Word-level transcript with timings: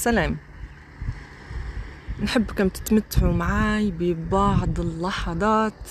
سلام. 0.00 0.36
نحبكم 2.22 2.68
تتمتعوا 2.68 3.32
معاي 3.32 3.90
ببعض 3.90 4.80
اللحظات 4.80 5.88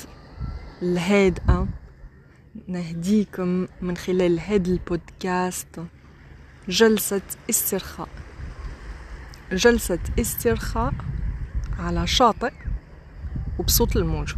الهادئة. 0.81 1.67
نهديكم 2.67 3.67
من 3.81 3.97
خلال 3.97 4.39
هذا 4.39 4.71
البودكاست 4.71 5.81
جلسة 6.69 7.21
استرخاء. 7.49 8.07
جلسة 9.51 9.99
استرخاء 10.19 10.93
على 11.79 12.07
شاطئ 12.07 12.53
وبصوت 13.59 13.95
الموج. 13.95 14.33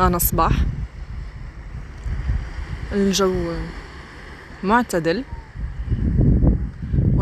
أنا 0.00 0.18
صباح. 0.18 0.52
الجو 2.92 3.54
معتدل. 4.62 5.24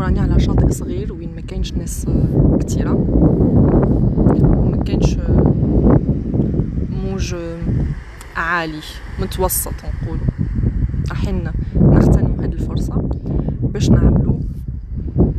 وراني 0.01 0.19
على 0.19 0.39
شاطئ 0.39 0.69
صغير 0.69 1.13
وين 1.13 1.35
ما 1.35 1.41
كاينش 1.41 1.73
ناس 1.73 2.07
كتيرة. 2.59 2.93
وما 4.41 4.83
كاينش 4.85 5.17
موج 7.03 7.35
عالي 8.35 8.81
متوسط 9.21 9.73
نقول 9.73 10.19
راحين 11.09 11.43
نغتنم 11.75 12.41
هذه 12.41 12.53
الفرصة 12.53 13.09
باش 13.61 13.89
نعملو 13.89 14.39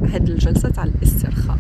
هاد 0.05 0.29
الجلسة 0.29 0.69
تاع 0.69 0.85
الاسترخاء. 0.85 1.59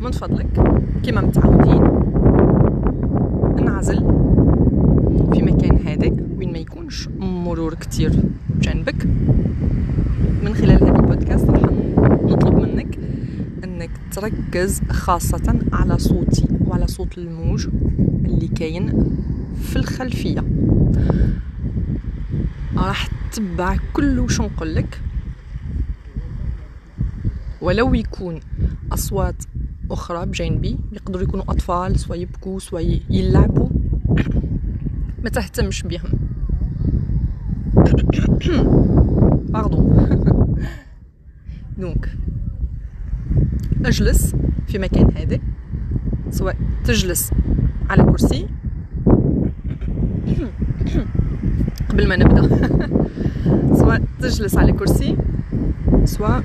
من 0.00 0.10
فضلك 0.10 0.80
كما 1.02 1.20
متعودين 1.20 1.82
انعزل 3.58 3.98
في 5.32 5.42
مكان 5.42 5.86
هادئ 5.86 6.12
وين 6.38 6.52
ما 6.52 6.58
يكونش 6.58 7.08
مرور 7.18 7.74
كتير 7.74 8.12
جنبك 8.60 9.06
من 10.44 10.54
خلال 10.54 10.84
هذا 10.84 10.96
البودكاست 10.98 11.50
راح 11.50 11.62
نطلب 12.22 12.54
منك 12.54 12.98
انك 13.64 13.90
تركز 14.16 14.80
خاصة 14.90 15.58
على 15.72 15.98
صوتي 15.98 16.48
وعلى 16.66 16.86
صوت 16.86 17.18
الموج 17.18 17.68
اللي 18.24 18.48
كاين 18.48 19.16
في 19.62 19.76
الخلفية. 19.76 20.44
راح 22.76 23.08
تتبع 23.32 23.76
كل 23.92 24.18
وش 24.18 24.40
نقولك 24.40 25.00
ولو 27.60 27.94
يكون 27.94 28.40
أصوات 28.92 29.44
أخرى 29.90 30.26
بجانبي 30.26 30.78
يقدروا 30.92 31.22
يكونوا 31.22 31.44
أطفال 31.48 32.00
سوا 32.00 32.16
يبكوا 32.16 32.58
سوا 32.58 32.80
يلعبوا. 33.10 33.68
ما 35.24 35.30
تهتمش 35.30 35.82
بهم 35.82 36.10
باردون 39.48 40.56
دونك 41.78 42.16
أجلس 43.84 44.34
في 44.68 44.78
مكان 44.78 45.10
هادئ 45.16 45.40
سواء 46.30 46.56
تجلس 46.84 47.30
على 47.90 48.02
كرسي. 48.02 48.46
قبل 51.90 52.08
ما 52.08 52.16
نبدأ. 52.16 52.70
سواء 53.80 54.02
تجلس 54.20 54.56
على 54.56 54.72
كرسي 54.72 55.16
سواء 56.04 56.44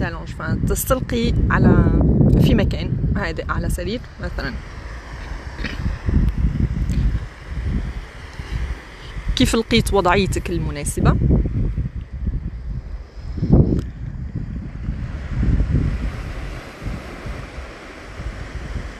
t'allonges. 0.00 0.32
Enfin 0.32 0.66
تستلقي 0.68 1.32
على 1.50 2.00
في 2.40 2.54
مكان 2.54 2.90
هادئ 3.16 3.44
على 3.48 3.68
سرير 3.68 4.00
مثلا. 4.20 4.52
كيف 9.36 9.56
لقيت 9.56 9.94
وضعيتك 9.94 10.50
المناسبة؟ 10.50 11.16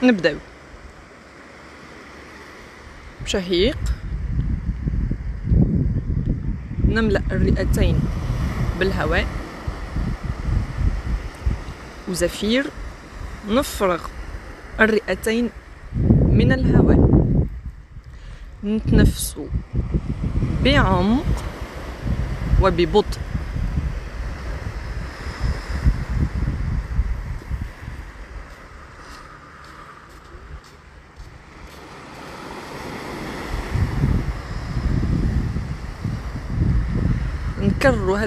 نبداو 0.03 0.35
شهيق. 3.25 3.77
نملأ 6.89 7.21
الرئتين 7.31 7.99
بالهواء. 8.79 9.27
وزفير. 12.09 12.65
نفرغ 13.49 14.01
الرئتين 14.79 15.49
من 16.33 16.51
الهواء. 16.51 16.99
نتنفسوا 18.63 19.47
بعمق 20.63 21.43
وببطء. 22.61 23.30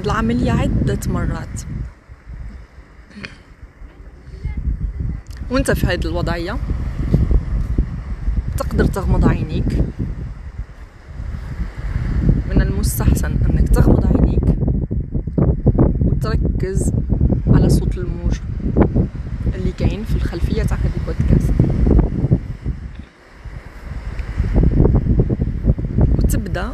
العملية 0.04 0.52
عدة 0.52 0.98
مرات. 1.06 1.62
وانت 5.50 5.70
في 5.70 5.86
هذه 5.86 6.04
الوضعية. 6.04 6.58
تقدر 8.56 8.84
تغمض 8.84 9.28
عينيك. 9.28 9.72
من 12.50 12.62
المستحسن 12.62 13.36
انك 13.50 13.68
تغمض 13.68 14.06
عينيك 14.06 14.58
وتركز 16.00 16.92
على 17.46 17.68
صوت 17.68 17.98
الموج 17.98 18.38
اللي 19.54 19.72
كاين 19.72 20.04
في 20.04 20.16
الخلفية 20.16 20.62
تاع 20.62 20.76
هذا 20.76 20.90
البودكاست. 20.96 21.52
وتبدأ 26.18 26.72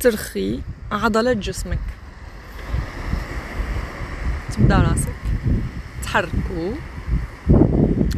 ترخي 0.00 0.60
عضلات 0.92 1.36
جسمك. 1.36 1.78
تبدأ 4.52 4.76
راسك. 4.76 5.14
تحركو 6.02 6.72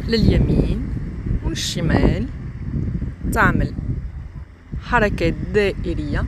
لليمين 0.07 0.87
والشمال. 1.43 2.27
تعمل 3.33 3.73
حركات 4.83 5.33
دائرية 5.33 6.25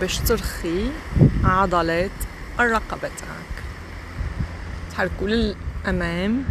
باش 0.00 0.18
ترخي 0.18 0.90
عضلات 1.44 2.10
الرقبة 2.60 3.00
تاعك. 3.00 3.64
تحركوا 4.90 5.28
للأمام 5.28 6.44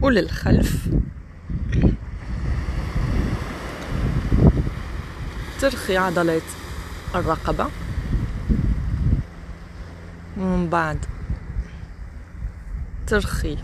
وللخلف. 0.00 0.88
ترخي 5.60 5.96
عضلات 5.96 6.42
الرقبة. 7.14 7.66
ومن 10.38 10.68
بعد 10.70 10.98
ترخي 13.06 13.58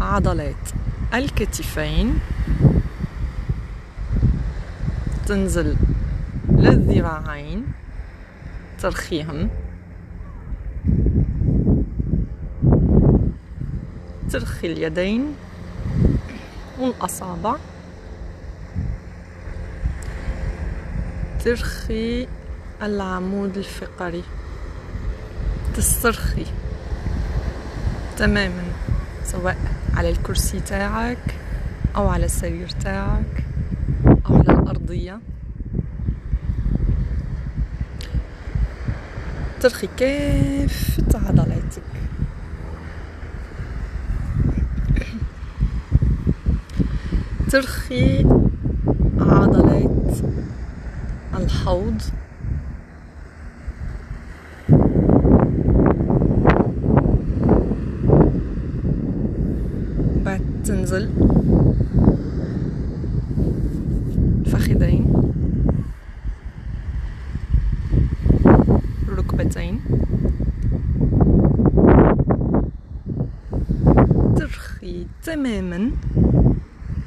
عضلات 0.00 0.68
الكتفين. 1.14 2.18
تنزل 5.26 5.76
للذراعين 6.48 7.64
ترخيهم. 8.78 9.50
ترخي 14.30 14.72
اليدين 14.72 15.34
والأصابع. 16.78 17.56
ترخي 21.44 22.28
العمود 22.82 23.56
الفقري. 23.56 24.22
تسترخي. 25.76 26.46
تماما. 28.16 28.62
سواء 29.24 29.56
على 29.96 30.10
الكرسي 30.10 30.60
تاعك 30.60 31.34
أو 31.96 32.08
على 32.08 32.24
السرير 32.24 32.68
تاعك 32.68 33.44
أو 34.26 34.34
على 34.36 34.58
الأرضية. 34.58 35.20
ترخي 39.60 39.88
كافة 39.96 41.28
عضلاتك 41.28 41.82
ترخي 47.50 48.26
عضلات 49.20 50.16
الحوض. 51.40 52.02
بعد 60.24 60.40
تنزل. 60.64 61.10
الفخذين 64.46 65.10
الساقين 69.60 69.80
ترخي 74.36 75.06
تماما. 75.22 75.90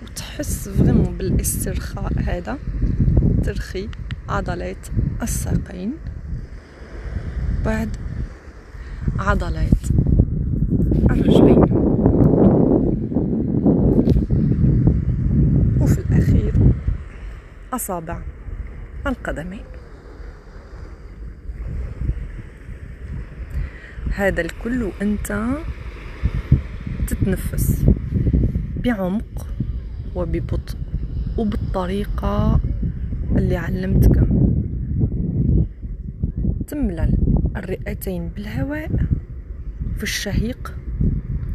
وتحس 0.04 0.70
فريمون 0.70 1.18
بالاسترخاء 1.18 2.14
هذا. 2.18 2.58
ترخي. 3.44 3.90
عضلات 4.30 4.88
الساقين. 5.22 5.92
بعد 7.66 7.90
عضلات 9.20 9.84
الرجلين. 11.12 11.64
وفي 15.82 16.00
الأخير 16.00 16.54
أصابع 17.74 18.22
القدمين. 19.08 19.64
هذا 24.16 24.42
الكل 24.42 24.84
وأنت 24.84 25.48
تتنفس 27.08 27.86
بعمق 28.84 29.48
وببطء 30.16 30.78
وبالطريقة 31.38 32.60
اللي 33.38 33.56
علمتك. 33.56 34.28
تملى 36.68 37.10
الرئتين 37.58 38.30
بالهواء 38.36 38.92
في 39.98 40.04
الشهيق 40.04 40.74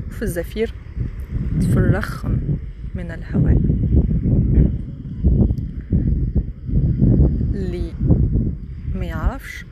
وفي 0.09 0.23
الزفير 0.23 0.75
تفرخ 1.61 2.27
من 2.95 3.11
الهواء. 3.11 3.59
اللي 7.55 7.93
ما 8.95 9.05
يعرفش 9.05 9.65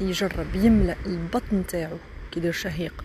يجرب 0.00 0.46
يملأ 0.54 0.94
البطن 1.06 1.66
تاعو 1.68 1.96
كيدير 2.32 2.52
شهيق. 2.52 3.04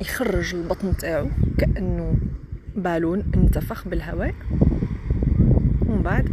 يخرج 0.00 0.54
البطن 0.54 0.96
تاعو 0.96 1.28
كأنه 1.58 2.16
بالون 2.76 3.22
انتفخ 3.36 3.88
بالهواء. 3.88 4.34
ومن 5.86 6.02
بعد 6.02 6.28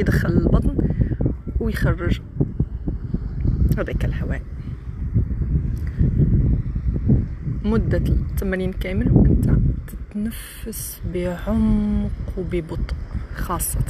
يدخل 0.00 0.28
البطن 0.28 0.76
ويخرج 1.60 2.20
هذاك 3.78 4.04
الهواء. 4.04 4.42
مدة 7.64 7.98
التمرين 7.98 8.72
كامل 8.72 9.12
وأنت 9.12 9.50
تتنفس 9.86 11.00
بعمق 11.14 12.10
وببطء 12.38 12.94
خاصة. 13.34 13.84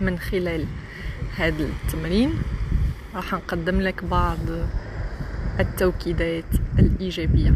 من 0.00 0.18
خلال 0.18 0.64
هذا 1.36 1.64
التمرين 1.64 2.30
راح 3.14 3.34
نقدم 3.34 3.80
لك 3.80 4.04
بعض 4.04 4.38
التوكيدات 5.60 6.44
الإيجابية 6.78 7.54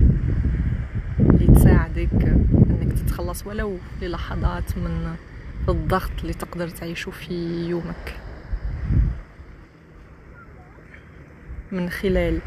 اللي 1.20 1.46
تساعدك 1.46 2.36
إنك 2.82 2.98
تتخلص 2.98 3.46
ولو 3.46 3.78
للحظات 4.02 4.78
من 4.78 5.16
الضغط 5.68 6.10
اللي 6.20 6.34
تقدر 6.34 6.68
تعيشه 6.68 7.10
في 7.10 7.34
يومك. 7.68 8.16
من 11.72 11.90
خلال 11.90 12.40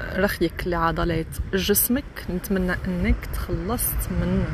رخيك 0.00 0.66
لعضلات 0.66 1.26
جسمك 1.54 2.04
نتمنى 2.30 2.72
إنك 2.86 3.26
تخلصت 3.32 4.10
من 4.10 4.44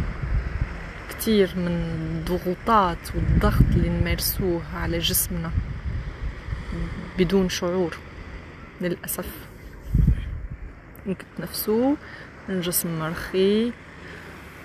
كتير 1.11 1.50
من 1.56 1.69
الضغوطات 1.69 3.14
والضغط 3.14 3.64
اللي 3.76 3.88
نمارسوه 3.88 4.62
على 4.75 4.99
جسمنا 4.99 5.50
بدون 7.19 7.49
شعور 7.49 7.97
للأسف. 8.81 9.29
ممكن 11.06 11.25
تنفسو 11.38 11.94
الجسم 12.49 12.99
مرخي 12.99 13.73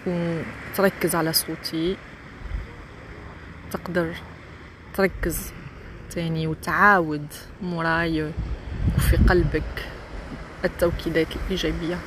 وتركز 0.10 1.16
على 1.16 1.34
صوتي. 1.34 1.98
تقدر 3.72 4.14
تركز 4.94 5.54
تاني 6.12 6.48
وتعاود 6.48 7.28
موراي 7.62 8.32
وفي 8.98 9.18
قلبك 9.18 9.86
التوكيدات 10.66 11.28
الإيجابية. 11.36 11.98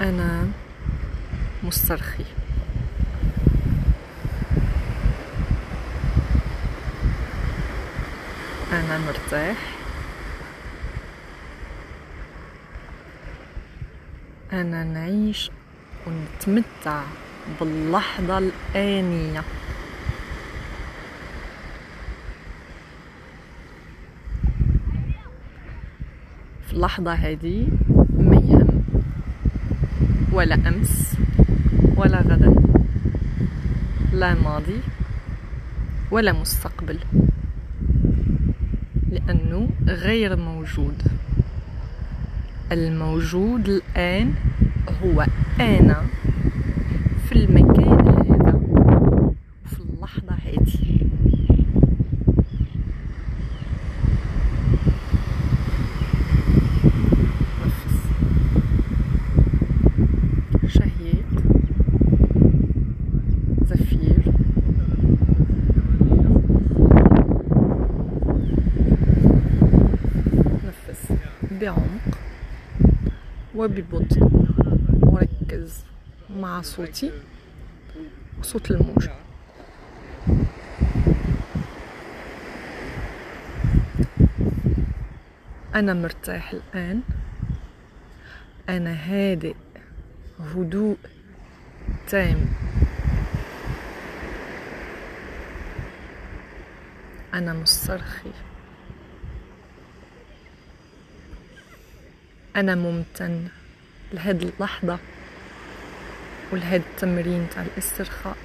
أنا 0.00 0.48
مسترخي. 1.62 2.24
أنا 8.72 8.98
مرتاح. 8.98 9.81
أنا 14.52 14.84
نعيش 14.84 15.50
ونتمتع 16.06 17.02
باللحظة 17.60 18.38
الآنية. 18.38 19.40
في 26.66 26.72
اللحظة 26.72 27.12
هذه 27.12 27.68
ما 28.18 28.36
يهم 28.36 28.84
ولا 30.32 30.54
أمس 30.54 31.16
ولا 31.96 32.18
غدا 32.18 32.54
لا 34.12 34.34
ماضي 34.34 34.80
ولا 36.10 36.32
مستقبل 36.32 36.98
لأنه 39.10 39.68
غير 39.86 40.36
موجود. 40.36 41.02
الموجود 42.72 43.68
الآن 43.68 44.34
هو 45.02 45.26
أنا 45.60 46.02
في 47.28 47.32
المكان 47.32 48.08
هذا 48.08 48.60
في 49.66 49.80
اللحظة 49.80 50.32
هذه 50.32 50.98
نفس 57.64 57.94
شهيق 60.78 61.26
زفير 63.68 64.32
نفس 70.64 71.12
بعمق 71.60 72.18
وببطء 73.62 74.28
وركز 75.02 75.84
مع 76.30 76.62
صوتي. 76.62 77.10
وصوت 78.40 78.70
الموج. 78.70 79.08
أنا 85.74 85.94
مرتاح 85.94 86.52
الآن. 86.52 87.00
أنا 88.68 88.92
هادئ. 88.92 89.54
هدوء 90.54 90.96
تام. 92.08 92.46
أنا 97.34 97.52
مسترخي. 97.52 98.30
أنا 102.56 102.74
ممتن 102.74 103.48
لهذه 104.12 104.42
اللحظة 104.42 104.98
ولهذا 106.52 106.76
التمرين 106.76 107.46
تاع 107.54 107.62
الاسترخاء. 107.62 108.36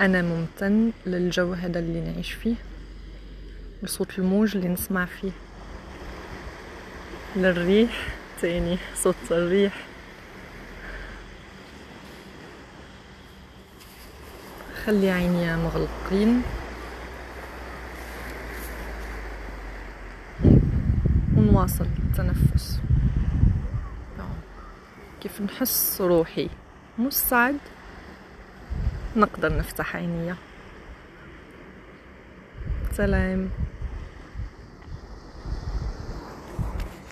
أنا 0.00 0.22
ممتن 0.22 0.92
للجو 1.06 1.52
هذا 1.52 1.78
اللي 1.78 2.00
نعيش 2.00 2.32
فيه 2.32 2.54
لصوت 3.82 4.18
الموج 4.18 4.56
اللي 4.56 4.68
نسمع 4.68 5.04
فيه. 5.04 5.30
للريح 7.36 8.06
تاني 8.42 8.78
صوت 8.94 9.16
الريح. 9.30 9.74
خلي 14.84 15.10
عيني 15.10 15.56
مغلقين. 15.56 16.42
ونواصل 21.40 21.86
التنفس 21.98 22.80
كيف 25.20 25.40
نحس 25.40 26.00
روحي؟ 26.00 26.48
مستعد 26.98 27.58
نقدر 29.16 29.58
نفتح 29.58 29.96
عينيا. 29.96 30.36
سلام. 32.92 33.48